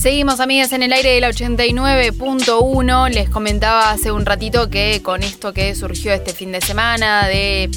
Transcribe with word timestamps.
Seguimos, 0.00 0.40
amigas, 0.40 0.72
en 0.72 0.82
el 0.82 0.94
aire 0.94 1.10
del 1.10 1.24
89.1. 1.24 3.10
Les 3.10 3.28
comentaba 3.28 3.90
hace 3.90 4.10
un 4.10 4.24
ratito 4.24 4.70
que 4.70 5.02
con 5.02 5.22
esto 5.22 5.52
que 5.52 5.74
surgió 5.74 6.14
este 6.14 6.32
fin 6.32 6.52
de 6.52 6.62
semana 6.62 7.28
de 7.28 7.68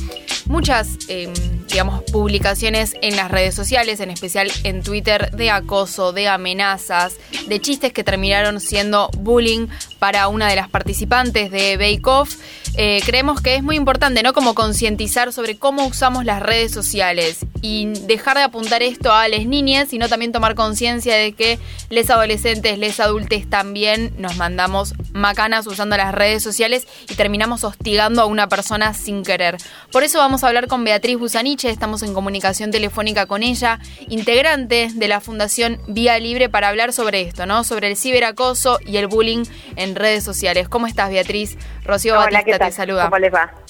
muchas, 0.45 0.87
em, 1.09 1.33
digamos, 1.67 2.01
publicaciones 2.13 2.95
en 3.01 3.17
las 3.17 3.29
redes 3.29 3.55
sociales, 3.55 3.99
en 3.99 4.09
especial 4.09 4.49
en 4.63 4.83
Twitter, 4.83 5.31
de 5.31 5.51
acoso, 5.51 6.13
de 6.13 6.29
amenazas, 6.29 7.15
de 7.47 7.59
chistes 7.59 7.91
que 7.91 8.05
terminaron 8.05 8.61
siendo 8.61 9.09
bullying 9.17 9.67
para 9.99 10.29
una 10.29 10.47
de 10.47 10.55
las 10.55 10.69
participantes 10.69 11.51
de 11.51 11.75
Bake 11.75 12.07
Off. 12.07 12.37
Eh, 12.75 13.01
creemos 13.05 13.41
que 13.41 13.55
es 13.55 13.63
muy 13.63 13.75
importante, 13.75 14.23
¿no? 14.23 14.31
Como 14.31 14.55
concientizar 14.55 15.33
sobre 15.33 15.57
cómo 15.57 15.85
usamos 15.85 16.23
las 16.23 16.41
redes 16.41 16.71
sociales 16.71 17.39
y 17.63 17.87
dejar 18.01 18.37
de 18.37 18.43
apuntar 18.43 18.83
esto 18.83 19.13
a 19.13 19.27
las 19.29 19.45
niñas, 19.45 19.87
sino 19.87 20.09
también 20.09 20.33
tomar 20.33 20.53
conciencia 20.53 21.15
de 21.15 21.31
que 21.31 21.57
les 21.89 22.09
adolescentes, 22.09 22.77
les 22.77 22.99
adultos 22.99 23.23
también 23.49 24.13
nos 24.17 24.35
mandamos 24.35 24.93
macanas 25.13 25.65
usando 25.65 25.95
las 25.95 26.13
redes 26.13 26.43
sociales 26.43 26.85
y 27.09 27.15
terminamos 27.15 27.63
hostigando 27.63 28.21
a 28.21 28.25
una 28.25 28.49
persona 28.49 28.93
sin 28.93 29.23
querer. 29.23 29.55
Por 29.93 30.03
eso 30.03 30.19
vamos 30.19 30.43
a 30.43 30.47
hablar 30.47 30.67
con 30.67 30.83
Beatriz 30.83 31.17
Busaniche, 31.17 31.69
estamos 31.69 32.03
en 32.03 32.13
comunicación 32.13 32.69
telefónica 32.69 33.27
con 33.27 33.43
ella, 33.43 33.79
integrante 34.09 34.89
de 34.93 35.07
la 35.07 35.21
Fundación 35.21 35.79
Vía 35.87 36.19
Libre 36.19 36.49
para 36.49 36.67
hablar 36.67 36.91
sobre 36.91 37.21
esto, 37.21 37.45
¿no? 37.45 37.63
Sobre 37.63 37.87
el 37.87 37.95
ciberacoso 37.95 38.77
y 38.85 38.97
el 38.97 39.07
bullying 39.07 39.45
en 39.77 39.95
redes 39.95 40.25
sociales. 40.25 40.67
¿Cómo 40.67 40.85
estás, 40.85 41.09
Beatriz? 41.09 41.57
Rocío 41.85 42.15
Batista 42.15 42.59
te 42.59 42.71
saluda. 42.73 43.05
¿Cómo 43.05 43.19
les 43.19 43.33
va? 43.33 43.62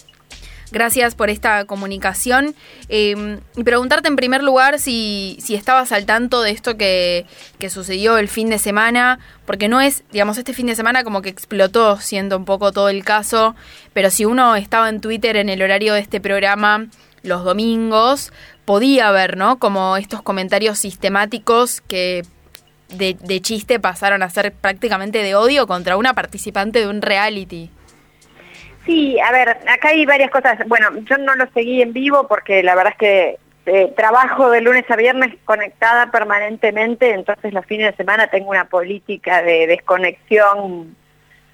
Gracias 0.73 1.13
por 1.13 1.30
esta 1.30 1.66
comunicación. 1.66 2.55
Eh, 2.90 3.38
y 3.55 3.64
preguntarte 3.64 4.08
en 4.08 4.16
primer 4.16 4.41
lugar 4.41 4.80
si, 4.80 5.38
si 5.40 5.54
estabas 5.54 5.92
al 5.92 6.08
tanto 6.08 6.42
de 6.42 6.50
esto 6.50 6.78
que, 6.78 7.28
que, 7.59 7.70
sucedió 7.70 8.17
el 8.17 8.28
fin 8.28 8.50
de 8.50 8.58
semana, 8.58 9.20
porque 9.45 9.67
no 9.67 9.81
es, 9.81 10.03
digamos, 10.12 10.39
este 10.39 10.52
fin 10.52 10.66
de 10.66 10.73
semana 10.75 11.03
como 11.03 11.22
que 11.22 11.30
explotó, 11.30 12.00
siendo 12.00 12.36
un 12.38 12.45
poco 12.45 12.72
todo 12.72 12.89
el 12.89 13.03
caso, 13.03 13.56
pero 13.94 14.09
si 14.09 14.25
uno 14.25 14.56
estaba 14.56 14.89
en 14.89 15.00
Twitter 15.00 15.38
en 15.38 15.50
el 15.50 15.62
horario 15.62 15.94
de 15.94 16.00
este 16.00 16.20
programa 16.20 16.88
los 17.22 17.44
domingos, 17.45 18.34
podía 18.66 19.12
ver, 19.12 19.38
¿no? 19.38 19.59
Como 19.59 19.95
estos 19.97 20.23
comentarios 20.23 20.80
sistemáticos 20.80 21.81
que 21.81 22.23
de, 22.90 23.16
de 23.22 23.42
chiste 23.42 23.80
pasaron 23.80 24.23
a 24.23 24.30
ser 24.31 24.52
prácticamente 24.53 25.19
de 25.19 25.36
odio 25.36 25.67
contra 25.67 25.97
una 25.97 26.16
participante 26.16 26.80
de 26.80 26.88
un 26.88 27.03
reality. 27.03 27.69
Sí, 28.86 29.20
a 29.20 29.31
ver, 29.31 29.50
acá 29.50 29.89
hay 29.89 30.06
varias 30.06 30.30
cosas. 30.30 30.59
Bueno, 30.67 30.89
yo 31.06 31.17
no 31.17 31.36
lo 31.36 31.48
seguí 31.53 31.81
en 31.81 31.94
vivo 31.94 32.28
porque 32.28 32.64
la 32.64 32.76
verdad 32.76 32.94
es 32.94 33.00
que 33.00 33.40
eh, 33.66 33.94
trabajo 33.95 34.50
de 34.50 34.59
lunes 34.59 34.84
a 34.92 34.98
viernes 34.98 35.36
conectada 35.45 36.12
permanentemente, 36.12 37.12
entonces 37.14 37.53
los 37.53 37.66
fines 37.66 37.92
de 37.92 37.95
semana 37.95 38.28
tengo 38.28 38.50
una 38.50 38.66
política 38.66 39.42
de 39.42 39.67
desconexión 39.67 40.98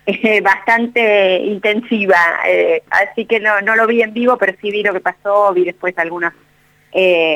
eh, 0.07 0.41
bastante 0.41 1.37
intensiva, 1.41 2.17
eh, 2.47 2.81
así 2.89 3.25
que 3.25 3.39
no, 3.39 3.61
no 3.61 3.75
lo 3.75 3.85
vi 3.85 4.01
en 4.01 4.11
vivo, 4.11 4.37
pero 4.37 4.57
sí 4.59 4.71
vi 4.71 4.81
lo 4.81 4.91
que 4.91 5.01
pasó, 5.01 5.53
vi 5.53 5.65
después 5.65 5.97
algunos 5.97 6.33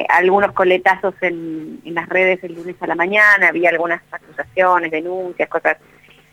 algunos 0.09 0.51
coletazos 0.53 1.13
en, 1.21 1.79
en 1.85 1.93
las 1.93 2.09
redes 2.09 2.43
el 2.43 2.55
lunes 2.55 2.75
a 2.79 2.87
la 2.87 2.95
mañana, 2.95 3.51
vi 3.51 3.67
algunas 3.67 4.01
acusaciones, 4.11 4.89
denuncias, 4.89 5.47
cosas 5.47 5.77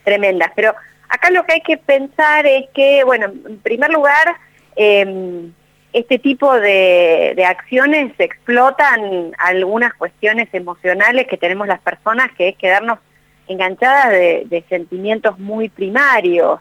tremendas, 0.03 0.51
pero 0.57 0.75
Acá 1.11 1.31
lo 1.31 1.45
que 1.45 1.55
hay 1.55 1.61
que 1.61 1.77
pensar 1.77 2.47
es 2.47 2.71
que, 2.73 3.03
bueno, 3.05 3.27
en 3.27 3.59
primer 3.59 3.91
lugar, 3.91 4.37
eh, 4.77 5.51
este 5.93 6.19
tipo 6.21 6.55
de, 6.55 7.45
acciones 7.47 8.13
explotan 8.19 9.33
algunas 9.39 9.93
cuestiones 9.95 10.49
emocionales 10.53 11.27
que 11.27 11.37
tenemos 11.37 11.67
las 11.67 11.81
personas, 11.81 12.31
que 12.39 12.51
es 12.51 12.57
quedarnos 12.57 13.01
enganchadas 13.49 14.11
de, 14.11 14.65
sentimientos 14.69 15.39
muy 15.39 15.69
primarios. 15.69 16.61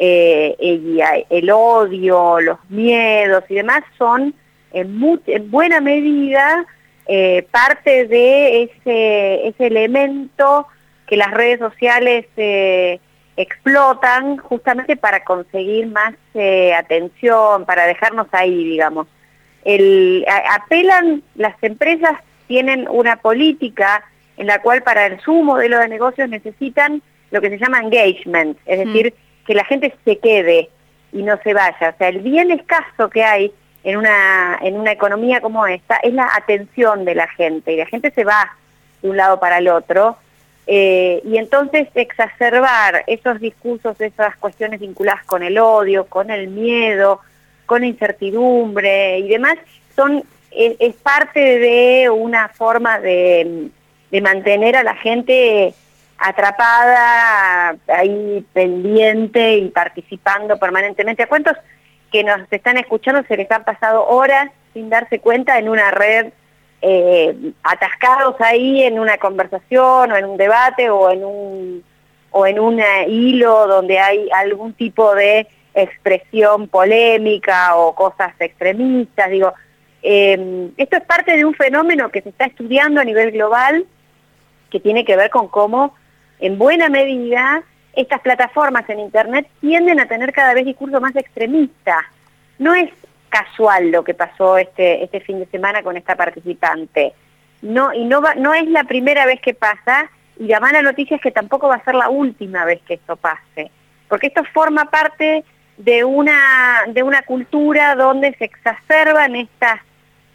Eh, 0.00 0.56
y 0.60 1.00
el 1.30 1.50
odio, 1.50 2.40
los 2.40 2.58
miedos 2.68 3.44
y 3.48 3.54
demás 3.54 3.82
son 3.96 4.34
en, 4.72 5.50
buena 5.50 5.80
medida 5.80 6.66
eh, 7.06 7.46
parte 7.50 8.06
de 8.06 8.62
ese, 8.64 9.48
ese 9.48 9.66
elemento 9.66 10.66
que 11.06 11.16
las 11.16 11.30
redes 11.32 11.58
sociales 11.58 12.26
eh, 12.36 13.00
explotan 13.38 14.36
justamente 14.38 14.96
para 14.96 15.22
conseguir 15.22 15.86
más 15.86 16.12
eh, 16.34 16.74
atención, 16.74 17.64
para 17.64 17.86
dejarnos 17.86 18.26
ahí, 18.32 18.64
digamos. 18.64 19.06
El, 19.64 20.26
a, 20.28 20.56
apelan, 20.56 21.22
las 21.36 21.54
empresas 21.62 22.12
tienen 22.48 22.88
una 22.90 23.16
política 23.16 24.04
en 24.36 24.48
la 24.48 24.60
cual 24.60 24.82
para 24.82 25.20
su 25.20 25.32
modelo 25.44 25.78
de 25.78 25.88
negocios 25.88 26.28
necesitan 26.28 27.00
lo 27.30 27.40
que 27.40 27.50
se 27.50 27.58
llama 27.58 27.78
engagement, 27.78 28.58
es 28.66 28.78
decir, 28.78 29.14
mm. 29.14 29.46
que 29.46 29.54
la 29.54 29.64
gente 29.64 29.94
se 30.04 30.18
quede 30.18 30.68
y 31.12 31.22
no 31.22 31.38
se 31.44 31.54
vaya. 31.54 31.90
O 31.94 31.96
sea, 31.96 32.08
el 32.08 32.18
bien 32.18 32.50
escaso 32.50 33.08
que 33.08 33.22
hay 33.22 33.52
en 33.84 33.98
una, 33.98 34.58
en 34.62 34.80
una 34.80 34.90
economía 34.90 35.40
como 35.40 35.64
esta 35.66 35.96
es 35.98 36.12
la 36.12 36.28
atención 36.34 37.04
de 37.04 37.14
la 37.14 37.28
gente 37.28 37.72
y 37.72 37.76
la 37.76 37.86
gente 37.86 38.10
se 38.10 38.24
va 38.24 38.56
de 39.00 39.10
un 39.10 39.16
lado 39.16 39.38
para 39.38 39.58
el 39.58 39.68
otro 39.68 40.16
eh, 40.70 41.22
y 41.24 41.38
entonces 41.38 41.88
exacerbar 41.94 43.02
esos 43.06 43.40
discursos, 43.40 43.98
esas 44.02 44.36
cuestiones 44.36 44.80
vinculadas 44.80 45.24
con 45.24 45.42
el 45.42 45.58
odio, 45.58 46.04
con 46.04 46.30
el 46.30 46.48
miedo, 46.48 47.20
con 47.64 47.80
la 47.80 47.86
incertidumbre 47.86 49.18
y 49.18 49.28
demás, 49.28 49.54
son 49.96 50.22
es, 50.50 50.76
es 50.78 50.94
parte 50.96 51.40
de 51.40 52.10
una 52.10 52.48
forma 52.48 53.00
de, 53.00 53.70
de, 54.10 54.20
mantener 54.20 54.76
a 54.76 54.82
la 54.82 54.94
gente 54.94 55.72
atrapada, 56.18 57.74
ahí 57.86 58.44
pendiente 58.52 59.56
y 59.56 59.70
participando 59.70 60.58
permanentemente. 60.58 61.22
¿A 61.22 61.28
cuántos 61.28 61.56
que 62.12 62.24
nos 62.24 62.40
están 62.52 62.76
escuchando 62.76 63.22
se 63.26 63.38
les 63.38 63.50
han 63.50 63.64
pasado 63.64 64.06
horas 64.06 64.50
sin 64.74 64.90
darse 64.90 65.18
cuenta 65.18 65.58
en 65.58 65.70
una 65.70 65.90
red 65.92 66.26
eh, 66.80 67.52
atascados 67.62 68.40
ahí 68.40 68.82
en 68.82 68.98
una 68.98 69.18
conversación 69.18 70.12
o 70.12 70.16
en 70.16 70.24
un 70.24 70.36
debate 70.36 70.90
o 70.90 71.10
en 71.10 71.24
un, 71.24 71.84
o 72.30 72.46
en 72.46 72.60
un 72.60 72.80
hilo 73.08 73.66
donde 73.66 73.98
hay 73.98 74.28
algún 74.32 74.72
tipo 74.74 75.14
de 75.14 75.48
expresión 75.74 76.68
polémica 76.68 77.76
o 77.76 77.94
cosas 77.94 78.32
extremistas. 78.38 79.30
Digo, 79.30 79.52
eh, 80.02 80.70
esto 80.76 80.96
es 80.96 81.02
parte 81.04 81.36
de 81.36 81.44
un 81.44 81.54
fenómeno 81.54 82.10
que 82.10 82.22
se 82.22 82.28
está 82.28 82.46
estudiando 82.46 83.00
a 83.00 83.04
nivel 83.04 83.32
global 83.32 83.86
que 84.70 84.80
tiene 84.80 85.04
que 85.04 85.16
ver 85.16 85.30
con 85.30 85.48
cómo, 85.48 85.94
en 86.40 86.58
buena 86.58 86.88
medida, 86.88 87.62
estas 87.94 88.20
plataformas 88.20 88.88
en 88.88 89.00
Internet 89.00 89.48
tienden 89.60 89.98
a 89.98 90.06
tener 90.06 90.32
cada 90.32 90.54
vez 90.54 90.64
discurso 90.64 91.00
más 91.00 91.16
extremista. 91.16 92.04
No 92.58 92.74
es 92.74 92.90
casual 93.28 93.90
lo 93.90 94.04
que 94.04 94.14
pasó 94.14 94.58
este, 94.58 95.04
este 95.04 95.20
fin 95.20 95.38
de 95.38 95.46
semana 95.46 95.82
con 95.82 95.96
esta 95.96 96.16
participante. 96.16 97.12
No, 97.62 97.92
y 97.92 98.04
no, 98.04 98.22
va, 98.22 98.34
no 98.34 98.54
es 98.54 98.66
la 98.68 98.84
primera 98.84 99.26
vez 99.26 99.40
que 99.40 99.54
pasa, 99.54 100.10
y 100.38 100.46
la 100.46 100.60
mala 100.60 100.82
noticia 100.82 101.16
es 101.16 101.22
que 101.22 101.32
tampoco 101.32 101.68
va 101.68 101.76
a 101.76 101.84
ser 101.84 101.94
la 101.94 102.08
última 102.08 102.64
vez 102.64 102.80
que 102.86 102.94
esto 102.94 103.16
pase, 103.16 103.70
porque 104.08 104.28
esto 104.28 104.44
forma 104.52 104.84
parte 104.86 105.44
de 105.76 106.04
una, 106.04 106.84
de 106.88 107.02
una 107.02 107.22
cultura 107.22 107.94
donde 107.94 108.34
se 108.34 108.44
exacerban 108.44 109.34
estas, 109.34 109.80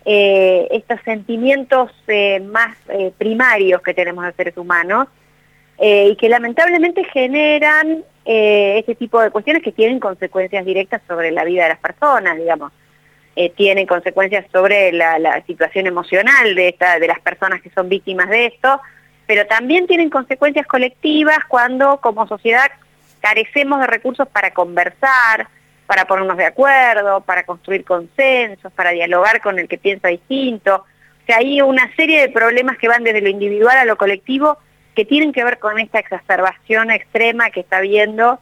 eh, 0.06 0.68
estos 0.72 1.00
sentimientos 1.06 1.92
eh, 2.08 2.42
más 2.42 2.76
eh, 2.90 3.14
primarios 3.18 3.82
que 3.82 3.94
tenemos 3.94 4.26
los 4.26 4.36
seres 4.36 4.58
humanos, 4.58 5.08
y 5.86 6.16
que 6.16 6.30
lamentablemente 6.30 7.04
generan 7.04 8.06
este 8.24 8.96
tipo 8.96 9.20
de 9.20 9.32
cuestiones 9.32 9.64
que 9.64 9.74
tienen 9.74 10.00
consecuencias 10.00 10.64
directas 10.64 11.02
sobre 11.08 11.32
la 11.32 11.44
vida 11.44 11.64
de 11.64 11.70
las 11.70 11.80
personas, 11.80 12.38
digamos 12.38 12.72
eh, 13.36 13.50
tienen 13.50 13.88
consecuencias 13.88 14.46
sobre 14.52 14.92
la, 14.92 15.44
situación 15.48 15.88
emocional 15.88 16.54
de, 16.56 16.70
esta, 16.70 17.00
de 17.00 17.08
las 17.08 17.20
personas 17.20 17.62
que 17.62 17.72
son 17.72 17.90
víctimas 17.90 18.30
de 18.30 18.48
esto, 18.48 18.80
pero 19.26 19.48
también 19.48 19.88
tienen 19.88 20.10
consecuencias 20.10 20.68
colectivas 20.68 21.40
cuando 21.48 21.98
como 21.98 22.28
sociedad 22.28 22.70
carecemos 23.22 23.80
de 23.80 23.88
recursos 23.88 24.28
para 24.28 24.52
conversar, 24.52 25.48
para 25.88 26.06
ponernos 26.06 26.38
de 26.38 26.46
acuerdo, 26.46 27.22
para 27.22 27.44
construir 27.44 27.84
consensos, 27.84 28.72
para 28.74 28.92
dialogar 28.92 29.42
con 29.42 29.60
el 29.60 29.68
que 29.68 29.78
piensa 29.78 30.10
distinto. 30.10 30.76
O 30.76 31.26
sea, 31.26 31.38
hay 31.38 31.62
una 31.62 31.94
serie 31.96 32.22
de 32.22 32.30
problemas 32.30 32.78
que 32.78 32.88
van 32.88 33.04
desde 33.04 33.22
lo 33.22 33.30
individual 33.30 33.78
a 33.78 33.86
lo 33.86 33.98
colectivo 33.98 34.58
que 34.96 35.06
tienen 35.06 35.34
que 35.34 35.44
ver 35.44 35.60
con 35.60 35.80
esta 35.80 36.00
exacerbación 36.00 36.92
extrema 36.92 37.50
que 37.50 37.62
está 37.62 37.78
habiendo 37.78 38.40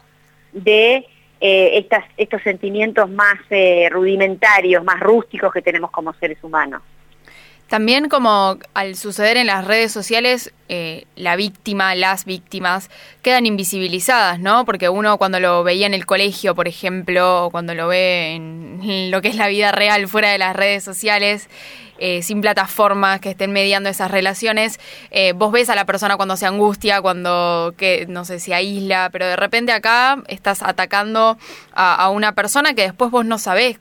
de 0.52 1.06
eh, 1.44 1.78
estas, 1.78 2.04
estos 2.16 2.40
sentimientos 2.42 3.10
más 3.10 3.34
eh, 3.50 3.88
rudimentarios, 3.90 4.84
más 4.84 5.00
rústicos 5.00 5.52
que 5.52 5.60
tenemos 5.60 5.90
como 5.90 6.14
seres 6.14 6.38
humanos. 6.40 6.82
También 7.66 8.08
como 8.08 8.58
al 8.74 8.94
suceder 8.94 9.36
en 9.36 9.48
las 9.48 9.66
redes 9.66 9.90
sociales, 9.90 10.54
eh, 10.68 11.04
la 11.16 11.34
víctima, 11.34 11.96
las 11.96 12.26
víctimas 12.26 12.90
quedan 13.22 13.46
invisibilizadas, 13.46 14.38
¿no? 14.38 14.64
Porque 14.64 14.88
uno 14.88 15.18
cuando 15.18 15.40
lo 15.40 15.64
veía 15.64 15.86
en 15.86 15.94
el 15.94 16.06
colegio, 16.06 16.54
por 16.54 16.68
ejemplo, 16.68 17.46
o 17.46 17.50
cuando 17.50 17.74
lo 17.74 17.88
ve 17.88 18.34
en 18.34 19.10
lo 19.10 19.20
que 19.20 19.26
es 19.26 19.36
la 19.36 19.48
vida 19.48 19.72
real 19.72 20.06
fuera 20.06 20.30
de 20.30 20.38
las 20.38 20.54
redes 20.54 20.84
sociales, 20.84 21.48
eh, 22.04 22.20
sin 22.22 22.40
plataformas 22.40 23.20
que 23.20 23.30
estén 23.30 23.52
mediando 23.52 23.88
esas 23.88 24.10
relaciones. 24.10 24.80
Eh, 25.12 25.34
vos 25.34 25.52
ves 25.52 25.70
a 25.70 25.76
la 25.76 25.84
persona 25.84 26.16
cuando 26.16 26.36
se 26.36 26.46
angustia, 26.46 27.00
cuando, 27.00 27.74
que, 27.76 28.06
no 28.08 28.24
sé, 28.24 28.40
si 28.40 28.52
aísla, 28.52 29.08
pero 29.12 29.24
de 29.24 29.36
repente 29.36 29.70
acá 29.70 30.16
estás 30.26 30.64
atacando 30.64 31.38
a, 31.72 32.10
una 32.10 32.32
persona 32.32 32.74
que 32.74 32.82
después 32.82 33.12
vos 33.12 33.24
no 33.24 33.38
sabés 33.38 33.78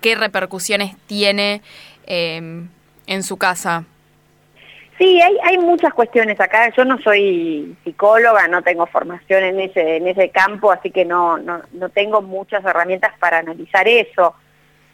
qué 0.00 0.14
repercusiones 0.14 0.96
tiene 1.08 1.60
em, 2.06 2.68
en 3.08 3.24
su 3.24 3.38
casa. 3.38 3.86
Sí, 4.96 5.20
hay, 5.20 5.36
hay 5.42 5.58
muchas 5.58 5.92
cuestiones 5.94 6.38
acá. 6.40 6.72
Yo 6.76 6.84
no 6.84 6.96
soy 6.98 7.76
psicóloga, 7.82 8.46
no 8.46 8.62
tengo 8.62 8.86
formación 8.86 9.42
en 9.42 9.58
ese, 9.58 9.96
en 9.96 10.06
ese 10.06 10.30
campo, 10.30 10.70
así 10.70 10.92
que 10.92 11.04
no, 11.04 11.38
no, 11.38 11.62
no 11.72 11.88
tengo 11.88 12.22
muchas 12.22 12.64
herramientas 12.64 13.14
para 13.18 13.38
analizar 13.38 13.88
eso. 13.88 14.36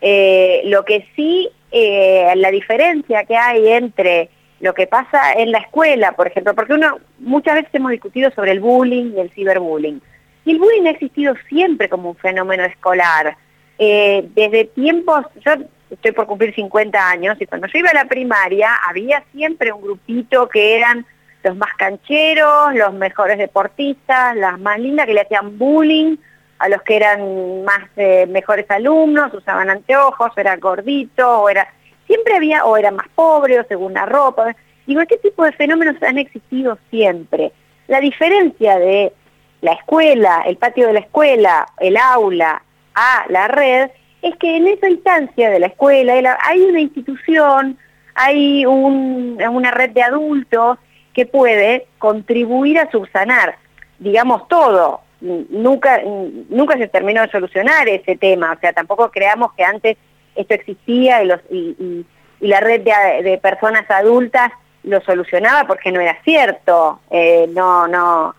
Eh, 0.06 0.60
lo 0.66 0.84
que 0.84 1.08
sí, 1.16 1.48
eh, 1.72 2.30
la 2.36 2.50
diferencia 2.50 3.24
que 3.24 3.38
hay 3.38 3.68
entre 3.68 4.28
lo 4.60 4.74
que 4.74 4.86
pasa 4.86 5.32
en 5.32 5.50
la 5.50 5.60
escuela, 5.60 6.12
por 6.12 6.26
ejemplo, 6.26 6.54
porque 6.54 6.74
uno 6.74 6.98
muchas 7.20 7.54
veces 7.54 7.70
hemos 7.72 7.90
discutido 7.90 8.30
sobre 8.32 8.50
el 8.50 8.60
bullying 8.60 9.14
y 9.16 9.20
el 9.20 9.30
ciberbullying. 9.30 10.02
Y 10.44 10.50
el 10.50 10.58
bullying 10.58 10.84
ha 10.84 10.90
existido 10.90 11.34
siempre 11.48 11.88
como 11.88 12.10
un 12.10 12.16
fenómeno 12.16 12.64
escolar. 12.64 13.34
Eh, 13.78 14.28
desde 14.34 14.66
tiempos, 14.66 15.24
yo 15.42 15.52
estoy 15.88 16.12
por 16.12 16.26
cumplir 16.26 16.54
50 16.54 17.10
años 17.10 17.38
y 17.40 17.46
cuando 17.46 17.66
yo 17.68 17.78
iba 17.78 17.88
a 17.88 17.94
la 17.94 18.04
primaria 18.04 18.72
había 18.86 19.24
siempre 19.32 19.72
un 19.72 19.80
grupito 19.80 20.50
que 20.50 20.76
eran 20.76 21.06
los 21.42 21.56
más 21.56 21.72
cancheros, 21.78 22.74
los 22.74 22.92
mejores 22.92 23.38
deportistas, 23.38 24.36
las 24.36 24.60
más 24.60 24.78
lindas 24.78 25.06
que 25.06 25.14
le 25.14 25.22
hacían 25.22 25.56
bullying 25.56 26.18
a 26.58 26.68
los 26.68 26.82
que 26.82 26.96
eran 26.96 27.64
más 27.64 27.80
eh, 27.96 28.26
mejores 28.26 28.70
alumnos, 28.70 29.34
usaban 29.34 29.70
anteojos, 29.70 30.32
eran 30.36 30.60
gorditos, 30.60 31.26
o 31.26 31.48
era 31.48 31.68
siempre 32.06 32.36
había 32.36 32.64
o 32.64 32.76
eran 32.76 32.96
más 32.96 33.08
pobres 33.14 33.60
o 33.60 33.64
según 33.68 33.94
la 33.94 34.06
ropa. 34.06 34.54
Digo, 34.86 35.00
este 35.00 35.18
tipo 35.18 35.44
de 35.44 35.52
fenómenos 35.52 36.02
han 36.02 36.18
existido 36.18 36.78
siempre. 36.90 37.52
La 37.88 38.00
diferencia 38.00 38.78
de 38.78 39.12
la 39.60 39.72
escuela, 39.72 40.42
el 40.46 40.56
patio 40.56 40.86
de 40.86 40.92
la 40.94 41.00
escuela, 41.00 41.66
el 41.78 41.96
aula, 41.96 42.62
a 42.94 43.24
la 43.28 43.48
red, 43.48 43.90
es 44.22 44.36
que 44.36 44.56
en 44.56 44.68
esa 44.68 44.88
instancia 44.88 45.50
de 45.50 45.58
la 45.58 45.66
escuela 45.66 46.38
hay 46.42 46.60
una 46.62 46.80
institución, 46.80 47.78
hay 48.14 48.64
una 48.64 49.70
red 49.70 49.90
de 49.90 50.02
adultos 50.02 50.78
que 51.12 51.26
puede 51.26 51.86
contribuir 51.98 52.78
a 52.78 52.90
subsanar, 52.90 53.56
digamos, 53.98 54.48
todo. 54.48 55.03
Nunca, 55.24 56.02
nunca 56.50 56.76
se 56.76 56.88
terminó 56.88 57.22
de 57.22 57.30
solucionar 57.30 57.88
ese 57.88 58.14
tema, 58.16 58.52
o 58.52 58.60
sea, 58.60 58.74
tampoco 58.74 59.10
creamos 59.10 59.54
que 59.54 59.64
antes 59.64 59.96
esto 60.34 60.52
existía 60.52 61.22
y, 61.22 61.26
los, 61.26 61.40
y, 61.50 62.04
la 62.40 62.60
red 62.60 62.82
de, 62.82 63.38
personas 63.38 63.90
adultas 63.90 64.52
lo 64.82 65.00
solucionaba 65.00 65.66
porque 65.66 65.90
no 65.92 66.00
era 66.00 66.18
cierto, 66.24 67.00
eh, 67.10 67.46
no, 67.48 67.88
no, 67.88 68.34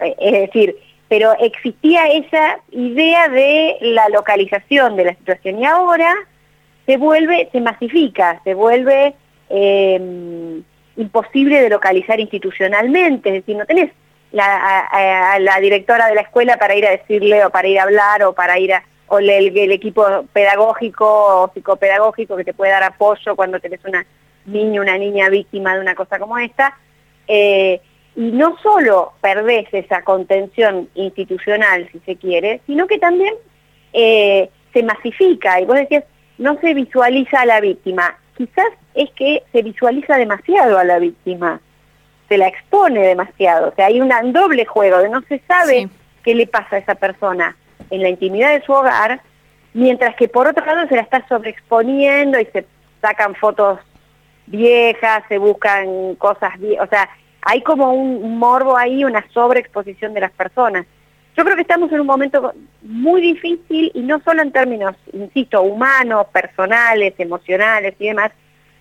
eh, 0.00 0.16
es 0.18 0.32
decir, 0.32 0.76
pero 1.08 1.32
existía 1.38 2.08
esa 2.08 2.58
idea 2.72 3.28
de 3.28 3.76
la 3.80 4.08
localización 4.08 4.96
de 4.96 5.04
la 5.04 5.14
situación 5.14 5.60
y 5.60 5.64
ahora 5.64 6.12
se 6.86 6.96
vuelve, 6.96 7.48
se 7.52 7.60
masifica, 7.60 8.40
se 8.42 8.54
vuelve 8.54 9.14
em, 9.48 10.64
imposible 10.96 11.60
de 11.60 11.70
localizar 11.70 12.18
institucionalmente, 12.18 13.28
es 13.28 13.34
decir, 13.36 13.56
no 13.56 13.66
tenés 13.66 13.92
la, 14.36 15.38
la 15.40 15.60
directora 15.60 16.06
de 16.06 16.14
la 16.14 16.22
escuela 16.22 16.56
para 16.56 16.74
ir 16.74 16.86
a 16.86 16.90
decirle 16.90 17.44
o 17.44 17.50
para 17.50 17.68
ir 17.68 17.78
a 17.78 17.84
hablar 17.84 18.22
o 18.24 18.32
para 18.32 18.58
ir 18.58 18.74
a, 18.74 18.82
o 19.08 19.18
el, 19.18 19.72
equipo 19.72 20.04
pedagógico 20.32 21.06
o 21.06 21.48
psicopedagógico 21.52 22.36
que 22.36 22.44
te 22.44 22.54
puede 22.54 22.72
dar 22.72 22.82
apoyo 22.82 23.36
cuando 23.36 23.60
tenés 23.60 23.84
una 23.84 24.04
niña, 24.46 24.80
una 24.80 24.98
niña 24.98 25.28
víctima 25.28 25.74
de 25.74 25.80
una 25.80 25.94
cosa 25.94 26.18
como 26.18 26.38
esta. 26.38 26.76
Eh, 27.28 27.80
y 28.16 28.32
no 28.32 28.56
solo 28.62 29.12
perdés 29.20 29.68
esa 29.72 30.02
contención 30.02 30.88
institucional, 30.94 31.88
si 31.92 32.00
se 32.00 32.16
quiere, 32.16 32.60
sino 32.66 32.86
que 32.86 32.98
también 32.98 33.34
eh, 33.92 34.48
se 34.72 34.82
masifica. 34.82 35.60
Y 35.60 35.66
vos 35.66 35.76
decías, 35.76 36.04
no 36.38 36.58
se 36.60 36.74
visualiza 36.74 37.42
a 37.42 37.46
la 37.46 37.60
víctima. 37.60 38.18
Quizás 38.36 38.68
es 38.94 39.10
que 39.10 39.42
se 39.52 39.62
visualiza 39.62 40.16
demasiado 40.16 40.78
a 40.78 40.84
la 40.84 40.98
víctima, 40.98 41.60
se 42.28 42.38
la 42.38 42.48
expone 42.48 43.00
demasiado. 43.00 43.68
O 43.68 43.74
sea, 43.74 43.86
hay 43.86 44.00
un 44.00 44.10
doble 44.32 44.64
juego 44.64 44.98
de 44.98 45.08
no 45.08 45.22
se 45.22 45.40
sabe 45.46 45.88
qué 46.24 46.34
le 46.34 46.46
pasa 46.46 46.76
a 46.76 46.78
esa 46.78 46.94
persona 46.94 47.56
en 47.90 48.02
la 48.02 48.08
intimidad 48.08 48.52
de 48.52 48.64
su 48.64 48.72
hogar, 48.72 49.20
mientras 49.74 50.16
que 50.16 50.28
por 50.28 50.48
otro 50.48 50.64
lado 50.64 50.88
se 50.88 50.96
la 50.96 51.02
está 51.02 51.26
sobreexponiendo 51.28 52.40
y 52.40 52.46
se 52.46 52.66
sacan 53.00 53.34
fotos 53.34 53.78
viejas, 54.46 55.22
se 55.28 55.38
buscan 55.38 56.14
cosas, 56.16 56.52
o 56.80 56.86
sea, 56.86 57.08
hay 57.42 57.62
como 57.62 57.92
un 57.92 58.38
morbo 58.38 58.76
ahí, 58.76 59.04
una 59.04 59.24
sobreexposición 59.32 60.14
de 60.14 60.20
las 60.20 60.32
personas. 60.32 60.86
Yo 61.36 61.44
creo 61.44 61.54
que 61.54 61.62
estamos 61.62 61.92
en 61.92 62.00
un 62.00 62.06
momento 62.06 62.52
muy 62.82 63.20
difícil 63.20 63.92
y 63.94 64.00
no 64.00 64.20
solo 64.20 64.42
en 64.42 64.52
términos, 64.52 64.96
insisto, 65.12 65.62
humanos, 65.62 66.26
personales, 66.32 67.14
emocionales 67.18 67.94
y 67.98 68.06
demás, 68.06 68.32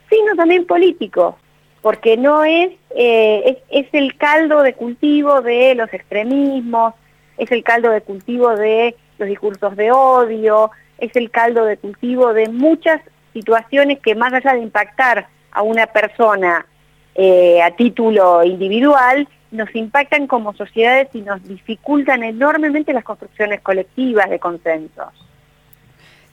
sino 0.09 0.36
también 0.36 0.65
políticos, 0.65 1.36
porque 1.85 2.17
no 2.17 2.43
es, 2.43 2.71
eh, 2.95 3.61
es, 3.69 3.85
es 3.85 3.93
el 3.93 4.17
caldo 4.17 4.63
de 4.63 4.73
cultivo 4.73 5.43
de 5.43 5.75
los 5.75 5.93
extremismos, 5.93 6.95
es 7.37 7.51
el 7.51 7.63
caldo 7.63 7.91
de 7.91 8.01
cultivo 8.01 8.55
de 8.55 8.95
los 9.19 9.29
discursos 9.29 9.75
de 9.75 9.91
odio, 9.91 10.71
es 10.97 11.15
el 11.15 11.29
caldo 11.29 11.63
de 11.63 11.77
cultivo 11.77 12.33
de 12.33 12.49
muchas 12.49 13.01
situaciones 13.33 13.99
que 13.99 14.15
más 14.15 14.33
allá 14.33 14.53
de 14.53 14.61
impactar 14.61 15.27
a 15.51 15.61
una 15.61 15.85
persona 15.85 16.65
eh, 17.13 17.61
a 17.61 17.69
título 17.75 18.43
individual, 18.43 19.27
nos 19.51 19.69
impactan 19.75 20.25
como 20.25 20.55
sociedades 20.55 21.09
y 21.13 21.21
nos 21.21 21.47
dificultan 21.47 22.23
enormemente 22.23 22.93
las 22.93 23.03
construcciones 23.03 23.61
colectivas 23.61 24.27
de 24.31 24.39
consensos. 24.39 25.25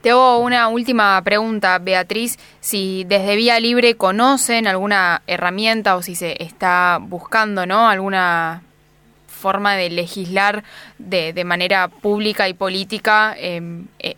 Te 0.02 0.10
hago 0.10 0.38
una 0.38 0.66
última 0.66 1.22
pregunta, 1.22 1.78
Beatriz. 1.78 2.36
Si 2.58 3.04
desde 3.04 3.36
Vía 3.36 3.60
Libre 3.60 3.94
conocen 3.94 4.66
alguna 4.66 5.22
herramienta 5.28 5.94
o 5.94 6.02
si 6.02 6.16
se 6.16 6.42
está 6.42 6.98
buscando 7.00 7.66
¿no? 7.66 7.88
alguna 7.88 8.62
forma 9.28 9.76
de 9.76 9.90
legislar 9.90 10.64
de, 10.98 11.32
de 11.32 11.44
manera 11.44 11.86
pública 11.86 12.48
y 12.48 12.54
política 12.54 13.36
em, 13.38 13.86
e, 14.00 14.16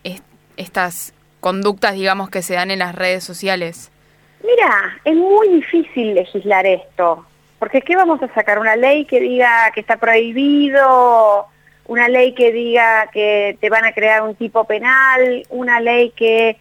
estas 0.56 1.12
conductas, 1.40 1.94
digamos, 1.94 2.30
que 2.30 2.40
se 2.40 2.54
dan 2.54 2.70
en 2.70 2.78
las 2.78 2.94
redes 2.94 3.22
sociales. 3.22 3.90
Mira, 4.42 4.98
es 5.04 5.14
muy 5.14 5.48
difícil 5.48 6.14
legislar 6.14 6.64
esto, 6.64 7.26
porque 7.58 7.82
¿qué 7.82 7.94
vamos 7.94 8.22
a 8.22 8.32
sacar? 8.32 8.58
¿Una 8.58 8.76
ley 8.76 9.04
que 9.04 9.20
diga 9.20 9.70
que 9.74 9.80
está 9.80 9.98
prohibido? 9.98 11.46
¿Una 11.86 12.08
ley 12.08 12.34
que 12.34 12.52
diga 12.52 13.08
que 13.12 13.58
te 13.60 13.68
van 13.70 13.84
a 13.84 13.92
crear 13.92 14.22
un 14.22 14.34
tipo 14.34 14.64
penal? 14.64 15.42
¿Una 15.50 15.80
ley 15.80 16.10
que... 16.10 16.56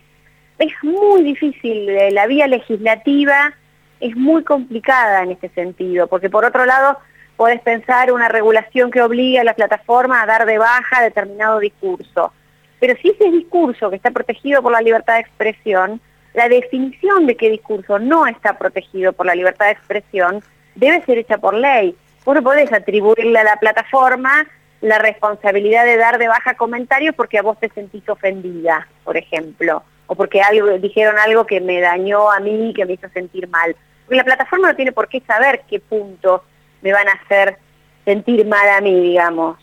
Es 0.59 0.71
muy 0.83 1.23
difícil, 1.23 1.89
eh, 1.89 2.11
la 2.11 2.27
vía 2.27 2.47
legislativa 2.47 3.53
es 3.99 4.15
muy 4.15 4.43
complicada 4.43 5.23
en 5.23 5.31
este 5.31 5.49
sentido, 5.49 6.07
porque 6.07 6.29
por 6.29 6.45
otro 6.45 6.65
lado 6.65 6.99
podés 7.35 7.59
pensar 7.61 8.11
una 8.11 8.29
regulación 8.29 8.91
que 8.91 9.01
obligue 9.01 9.39
a 9.39 9.43
la 9.43 9.55
plataforma 9.55 10.21
a 10.21 10.25
dar 10.25 10.45
de 10.45 10.59
baja 10.59 11.01
determinado 11.01 11.59
discurso. 11.59 12.31
Pero 12.79 12.95
si 13.01 13.09
ese 13.09 13.31
discurso 13.31 13.89
que 13.89 13.95
está 13.95 14.11
protegido 14.11 14.61
por 14.61 14.71
la 14.71 14.81
libertad 14.81 15.15
de 15.15 15.21
expresión 15.21 15.99
la 16.33 16.49
definición 16.49 17.27
de 17.27 17.35
qué 17.35 17.49
discurso 17.49 17.99
no 17.99 18.25
está 18.25 18.57
protegido 18.57 19.13
por 19.13 19.25
la 19.25 19.35
libertad 19.35 19.67
de 19.67 19.73
expresión 19.73 20.43
debe 20.75 21.03
ser 21.05 21.19
hecha 21.19 21.37
por 21.37 21.53
ley. 21.53 21.95
Vos 22.25 22.35
no 22.35 22.41
podés 22.41 22.71
atribuirle 22.73 23.37
a 23.37 23.43
la 23.43 23.57
plataforma 23.57 24.47
la 24.83 24.99
responsabilidad 24.99 25.85
de 25.85 25.95
dar 25.95 26.17
de 26.17 26.27
baja 26.27 26.55
comentarios 26.55 27.15
porque 27.15 27.37
a 27.37 27.41
vos 27.41 27.57
te 27.57 27.69
sentís 27.69 28.07
ofendida, 28.09 28.85
por 29.05 29.15
ejemplo, 29.15 29.81
o 30.07 30.15
porque 30.15 30.41
dijeron 30.81 31.17
algo 31.17 31.45
que 31.45 31.61
me 31.61 31.79
dañó 31.79 32.29
a 32.29 32.41
mí, 32.41 32.73
que 32.75 32.85
me 32.85 32.93
hizo 32.93 33.07
sentir 33.09 33.47
mal. 33.47 33.77
Porque 34.05 34.17
la 34.17 34.25
plataforma 34.25 34.67
no 34.67 34.75
tiene 34.75 34.91
por 34.91 35.07
qué 35.07 35.21
saber 35.21 35.61
qué 35.69 35.79
puntos 35.79 36.41
me 36.81 36.91
van 36.91 37.07
a 37.07 37.13
hacer 37.13 37.57
sentir 38.03 38.45
mal 38.45 38.67
a 38.67 38.81
mí, 38.81 38.99
digamos. 38.99 39.57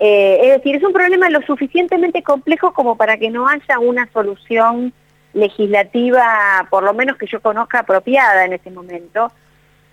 Eh, 0.00 0.38
es 0.42 0.50
decir, 0.58 0.76
es 0.76 0.84
un 0.84 0.92
problema 0.92 1.30
lo 1.30 1.40
suficientemente 1.40 2.22
complejo 2.22 2.74
como 2.74 2.96
para 2.98 3.16
que 3.16 3.30
no 3.30 3.48
haya 3.48 3.78
una 3.78 4.06
solución 4.12 4.92
legislativa, 5.32 6.68
por 6.68 6.82
lo 6.82 6.92
menos 6.92 7.16
que 7.16 7.26
yo 7.26 7.40
conozca, 7.40 7.78
apropiada 7.78 8.44
en 8.44 8.52
ese 8.52 8.70
momento. 8.70 9.32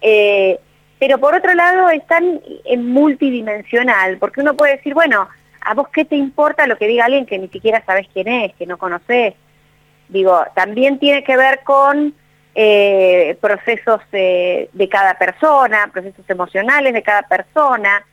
Eh, 0.01 0.59
pero 0.99 1.17
por 1.17 1.35
otro 1.35 1.53
lado 1.53 1.89
es 1.89 2.05
tan 2.07 2.41
multidimensional, 2.77 4.17
porque 4.17 4.41
uno 4.41 4.55
puede 4.55 4.77
decir, 4.77 4.93
bueno, 4.93 5.27
¿a 5.61 5.73
vos 5.73 5.89
qué 5.89 6.05
te 6.05 6.15
importa 6.15 6.67
lo 6.67 6.77
que 6.77 6.87
diga 6.87 7.05
alguien 7.05 7.25
que 7.25 7.37
ni 7.37 7.47
siquiera 7.49 7.83
sabes 7.85 8.07
quién 8.13 8.27
es, 8.27 8.53
que 8.55 8.65
no 8.65 8.77
conoces? 8.77 9.33
Digo, 10.07 10.43
también 10.55 10.99
tiene 10.99 11.23
que 11.23 11.35
ver 11.35 11.61
con 11.63 12.13
eh, 12.53 13.37
procesos 13.41 14.01
de 14.11 14.89
cada 14.89 15.17
persona, 15.17 15.89
procesos 15.91 16.29
emocionales 16.29 16.93
de 16.93 17.03
cada 17.03 17.23
persona, 17.23 18.05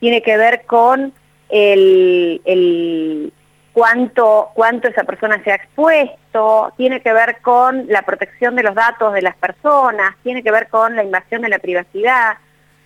tiene 0.00 0.22
que 0.22 0.36
ver 0.36 0.64
con 0.66 1.12
el 1.48 3.32
cuánto, 3.74 4.50
cuánto 4.54 4.88
esa 4.88 5.02
persona 5.04 5.42
se 5.42 5.50
ha 5.50 5.56
expuesto, 5.56 6.72
tiene 6.76 7.00
que 7.00 7.12
ver 7.12 7.42
con 7.42 7.86
la 7.88 8.02
protección 8.02 8.54
de 8.54 8.62
los 8.62 8.74
datos 8.74 9.12
de 9.12 9.20
las 9.20 9.36
personas, 9.36 10.14
tiene 10.22 10.42
que 10.42 10.52
ver 10.52 10.68
con 10.68 10.96
la 10.96 11.02
invasión 11.02 11.42
de 11.42 11.48
la 11.48 11.58
privacidad, 11.58 12.38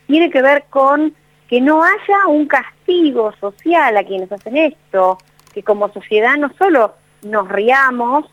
tiene 0.07 0.31
que 0.31 0.43
ver 0.43 0.65
con 0.71 1.15
que 1.47 1.61
no 1.61 1.85
haya 1.85 2.27
un 2.27 2.47
castigo 2.47 3.33
social 3.39 3.97
a 3.97 4.05
quienes 4.05 4.33
hacen 4.33 4.57
esto, 4.57 5.19
que 5.53 5.63
como 5.63 5.93
sociedad 5.93 6.37
no 6.37 6.51
solo 6.59 6.95
nos 7.23 7.49
riamos, 7.49 8.25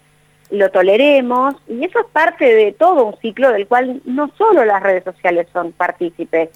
lo 0.49 0.69
toleremos, 0.71 1.55
y 1.67 1.83
eso 1.83 1.99
es 1.99 2.05
parte 2.05 2.45
de 2.45 2.71
todo 2.71 3.05
un 3.05 3.17
ciclo 3.19 3.51
del 3.51 3.67
cual 3.67 4.01
no 4.05 4.31
solo 4.37 4.63
las 4.63 4.81
redes 4.81 5.03
sociales 5.03 5.47
son 5.51 5.73
partícipes. 5.73 6.49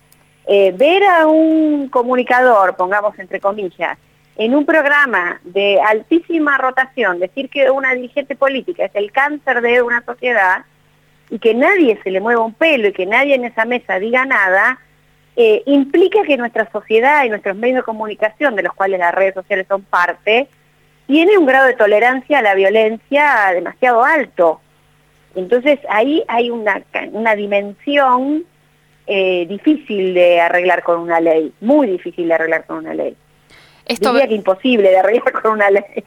Eh, 0.47 0.73
ver 0.77 1.03
a 1.03 1.27
un 1.27 1.89
comunicador, 1.89 2.75
pongamos 2.77 3.19
entre 3.19 3.39
comillas, 3.41 3.97
en 4.39 4.55
un 4.55 4.65
programa 4.65 5.41
de 5.43 5.81
altísima 5.81 6.57
rotación, 6.57 7.19
decir 7.19 7.49
que 7.49 7.69
una 7.69 7.93
dirigente 7.93 8.37
política 8.37 8.85
es 8.85 8.95
el 8.95 9.11
cáncer 9.11 9.61
de 9.61 9.81
una 9.81 10.01
sociedad 10.05 10.63
y 11.29 11.39
que 11.39 11.53
nadie 11.53 11.99
se 12.03 12.09
le 12.09 12.21
mueva 12.21 12.45
un 12.45 12.53
pelo 12.53 12.87
y 12.87 12.93
que 12.93 13.05
nadie 13.05 13.35
en 13.35 13.43
esa 13.43 13.65
mesa 13.65 13.99
diga 13.99 14.23
nada, 14.23 14.79
eh, 15.35 15.61
implica 15.65 16.23
que 16.23 16.37
nuestra 16.37 16.71
sociedad 16.71 17.25
y 17.25 17.29
nuestros 17.29 17.57
medios 17.57 17.79
de 17.79 17.83
comunicación, 17.83 18.55
de 18.55 18.63
los 18.63 18.73
cuales 18.73 19.01
las 19.01 19.13
redes 19.13 19.33
sociales 19.33 19.65
son 19.67 19.81
parte, 19.81 20.47
tiene 21.05 21.37
un 21.37 21.45
grado 21.45 21.67
de 21.67 21.73
tolerancia 21.73 22.39
a 22.39 22.41
la 22.41 22.55
violencia 22.55 23.51
demasiado 23.53 24.05
alto. 24.05 24.61
Entonces 25.35 25.79
ahí 25.89 26.23
hay 26.29 26.49
una, 26.49 26.81
una 27.11 27.35
dimensión 27.35 28.45
eh, 29.05 29.45
difícil 29.49 30.13
de 30.13 30.39
arreglar 30.39 30.81
con 30.81 31.01
una 31.01 31.19
ley, 31.19 31.51
muy 31.59 31.87
difícil 31.87 32.29
de 32.29 32.35
arreglar 32.35 32.65
con 32.65 32.77
una 32.77 32.93
ley. 32.93 33.17
Esto 33.89 34.13
Diría 34.13 34.27
que 34.27 34.35
imposible 34.35 34.89
de 34.89 34.99
arreglar 34.99 35.31
con 35.41 35.53
una 35.53 35.69
ley. 35.69 36.05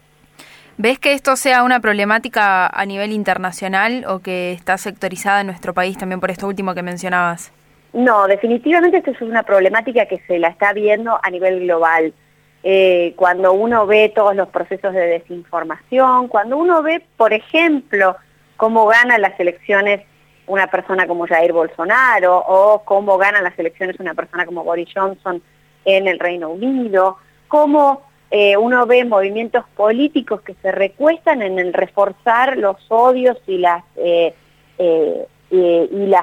¿Ves 0.79 0.99
que 0.99 1.13
esto 1.13 1.37
sea 1.37 1.65
una 1.65 1.81
problemática 1.81 2.67
a 2.67 2.87
nivel 2.87 3.13
internacional 3.13 4.05
o 4.09 4.21
que 4.21 4.53
está 4.53 4.79
sectorizada 4.79 5.43
en 5.43 5.49
nuestro 5.49 5.75
país 5.75 5.99
también 5.99 6.21
por 6.21 6.31
esto 6.31 6.47
último 6.47 6.75
que 6.75 6.83
mencionabas? 6.83 7.53
No, 7.93 8.27
definitivamente 8.27 8.99
esto 8.99 9.11
es 9.11 9.21
una 9.21 9.43
problemática 9.43 10.07
que 10.07 10.19
se 10.27 10.39
la 10.39 10.49
está 10.49 10.73
viendo 10.73 11.19
a 11.23 11.29
nivel 11.29 11.61
global. 11.61 12.15
Eh, 12.63 13.13
cuando 13.17 13.53
uno 13.53 13.87
ve 13.87 14.11
todos 14.15 14.35
los 14.35 14.49
procesos 14.49 14.95
de 14.95 15.01
desinformación, 15.01 16.29
cuando 16.29 16.57
uno 16.57 16.83
ve, 16.83 17.03
por 17.17 17.33
ejemplo, 17.33 18.17
cómo 18.57 18.87
gana 18.87 19.19
las 19.19 19.39
elecciones 19.39 20.03
una 20.47 20.69
persona 20.69 21.07
como 21.07 21.27
Jair 21.27 21.53
Bolsonaro 21.53 22.39
o 22.39 22.85
cómo 22.85 23.19
gana 23.19 23.43
las 23.43 23.59
elecciones 23.59 23.99
una 23.99 24.15
persona 24.15 24.47
como 24.47 24.65
Boris 24.65 24.89
Johnson 24.95 25.43
en 25.85 26.07
el 26.07 26.19
Reino 26.19 26.51
Unido, 26.51 27.19
cómo 27.53 28.01
eh, 28.31 28.57
uno 28.57 28.87
ve 28.87 29.05
movimientos 29.05 29.67
políticos 29.77 30.41
que 30.41 30.55
se 30.63 30.73
recuestan 30.73 31.43
en 31.43 31.59
el 31.59 31.75
reforzar 31.75 32.57
los 32.57 32.79
odios 32.89 33.37
y 33.47 33.59
las, 33.59 33.85
eh, 33.97 34.33
eh, 34.79 35.27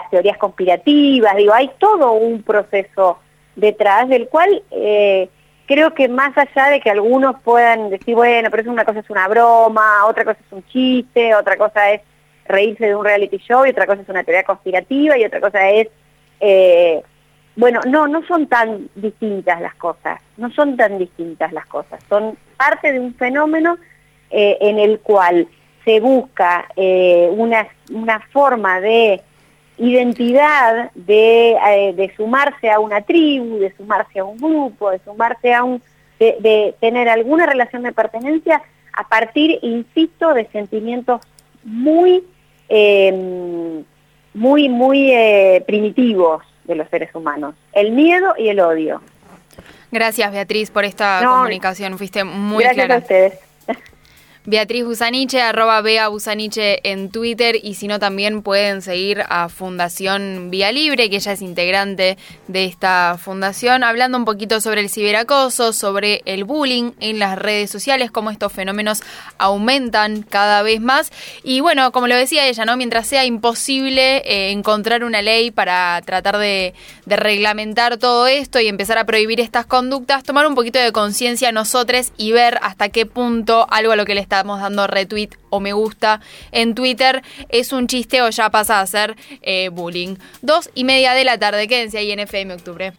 teorías 0.10 0.40
conspirativas. 0.40 1.36
Digo, 1.36 1.54
hay 1.54 1.70
todo 1.78 2.14
un 2.14 2.42
proceso 2.42 3.20
detrás 3.56 4.10
del 4.10 4.28
cual 4.28 4.64
creo 5.68 5.94
que 5.94 6.08
más 6.08 6.36
allá 6.36 6.72
de 6.72 6.80
que 6.80 6.90
algunos 6.90 7.40
puedan 7.44 7.92
decir, 7.92 8.16
bueno, 8.16 8.50
pero 8.50 8.64
es 8.64 8.68
una 8.68 8.84
cosa 8.84 9.02
es 9.02 9.10
una 9.12 9.28
broma, 9.28 10.08
otra 10.08 10.26
cosa 10.26 10.40
es 10.44 10.52
un 10.52 10.66
chiste, 10.66 11.36
otra 11.36 11.58
cosa 11.58 11.92
es 11.92 12.02
reírse 12.46 12.88
de 12.88 12.96
un 12.96 13.06
reality 13.06 13.38
show 13.38 13.68
y 13.68 13.70
otra 13.70 13.86
cosa 13.86 14.02
es 14.02 14.10
una 14.10 14.24
teoría 14.24 14.42
conspirativa 14.42 15.16
y 15.16 15.26
otra 15.26 15.42
cosa 15.42 15.70
es 15.70 15.90
bueno, 17.56 17.82
no, 17.88 18.08
no 18.08 18.24
son 18.26 18.48
tan 18.48 18.90
distintas 18.96 19.60
las 19.62 19.76
cosas, 19.76 20.22
no 20.38 20.52
son 20.52 20.78
tan 20.78 20.98
distintas 20.98 21.52
las 21.52 21.66
cosas, 21.66 22.02
son 22.08 22.38
parte 22.58 22.94
de 22.94 23.00
un 23.00 23.14
fenómeno 23.16 23.78
eh, 24.30 24.58
en 24.62 24.80
el 24.80 25.00
cual 25.00 25.48
se 25.84 26.00
busca 26.00 26.68
eh, 26.76 27.30
una, 27.32 27.68
una, 27.92 28.20
forma 28.32 28.80
de 28.80 29.22
identidad, 29.78 30.92
de, 30.94 31.52
eh, 31.54 31.94
de, 31.94 32.14
sumarse 32.16 32.70
a 32.70 32.80
una 32.80 33.02
tribu, 33.02 33.60
de 33.60 33.76
sumarse 33.76 34.20
a 34.20 34.24
un 34.24 34.38
grupo, 34.38 34.92
de 34.92 35.00
sumarse 35.00 35.54
a 35.54 35.64
un, 35.64 35.82
de, 36.20 36.38
de 36.40 36.76
tener 36.80 37.10
alguna 37.10 37.46
relación 37.46 37.84
de 37.84 37.92
pertenencia 37.92 38.62
a 38.94 39.08
partir, 39.08 39.58
insisto, 39.62 40.34
de 40.34 40.46
sentimientos 40.48 41.22
muy, 41.64 42.24
muy, 44.34 44.70
muy 44.70 45.14
primitivos, 45.66 46.44
de 46.70 46.76
los 46.76 46.88
seres 46.90 47.10
humanos, 47.16 47.56
el 47.74 47.92
miedo 47.92 48.36
y 48.38 48.50
el 48.50 48.60
odio. 48.60 49.02
Gracias 49.92 50.32
Beatriz 50.32 50.70
por 50.70 50.86
esta 50.86 51.22
comunicación, 51.26 51.98
fuiste 51.98 52.24
muy 52.24 52.64
gracias 52.64 52.86
clara. 52.86 52.96
a 52.96 53.00
ustedes. 53.00 53.49
Beatriz 54.46 54.86
Busaniche, 54.86 55.42
arroba 55.42 55.82
Bea 55.82 56.08
Busaniche 56.08 56.80
en 56.90 57.10
Twitter 57.10 57.58
y 57.62 57.74
si 57.74 57.88
no 57.88 58.00
también 58.00 58.42
pueden 58.42 58.82
seguir 58.82 59.22
a 59.28 59.50
Fundación 59.50 60.50
Vía 60.50 60.72
Libre, 60.72 61.10
que 61.10 61.18
ella 61.18 61.34
es 61.34 61.42
integrante 61.42 62.18
de 62.48 62.64
esta 62.64 63.18
fundación, 63.22 63.84
hablando 63.84 64.18
un 64.18 64.24
poquito 64.24 64.62
sobre 64.62 64.80
el 64.80 64.90
ciberacoso, 64.90 65.74
sobre 65.74 66.22
el 66.24 66.46
bullying 66.46 66.94
en 67.02 67.20
las 67.20 67.38
redes 67.38 67.70
sociales, 67.70 68.12
cómo 68.12 68.32
estos 68.32 68.54
fenómenos 68.54 69.02
aumentan 69.38 70.24
cada 70.24 70.62
vez 70.62 70.80
más. 70.80 71.12
Y 71.44 71.60
bueno, 71.60 71.92
como 71.92 72.08
lo 72.08 72.16
decía 72.16 72.48
ella, 72.48 72.64
¿no? 72.64 72.78
Mientras 72.78 73.08
sea 73.08 73.26
imposible 73.26 74.20
eh, 74.20 74.52
encontrar 74.52 75.04
una 75.04 75.22
ley 75.22 75.52
para 75.52 76.02
tratar 76.06 76.38
de, 76.38 76.74
de 77.06 77.16
reglamentar 77.18 77.98
todo 77.98 78.26
esto 78.26 78.62
y 78.62 78.70
empezar 78.70 78.98
a 79.00 79.06
prohibir 79.06 79.42
estas 79.42 79.66
conductas, 79.66 80.24
tomar 80.24 80.48
un 80.48 80.56
poquito 80.56 80.80
de 80.80 80.94
conciencia 80.94 81.52
nosotros 81.52 82.14
y 82.16 82.32
ver 82.32 82.58
hasta 82.62 82.88
qué 82.88 83.06
punto 83.06 83.68
algo 83.70 83.92
a 83.92 83.96
lo 83.98 84.06
que 84.06 84.16
les 84.16 84.29
estamos 84.30 84.62
dando 84.62 84.86
retweet 84.86 85.32
o 85.50 85.60
me 85.60 85.74
gusta 85.74 86.22
en 86.52 86.76
Twitter, 86.76 87.24
es 87.50 87.74
un 87.74 87.88
chiste 87.88 88.22
o 88.22 88.30
ya 88.30 88.52
pasa 88.52 88.80
a 88.80 88.86
ser 88.86 89.16
eh, 89.42 89.70
bullying. 89.70 90.18
Dos 90.44 90.70
y 90.76 90.84
media 90.84 91.14
de 91.14 91.24
la 91.24 91.40
tarde, 91.40 91.68
quédense 91.68 91.98
ahí 91.98 92.12
en 92.12 92.20
FM 92.20 92.54
Octubre. 92.54 92.94